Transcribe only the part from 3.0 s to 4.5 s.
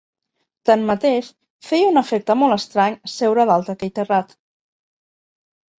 seure dalt aquell terrat.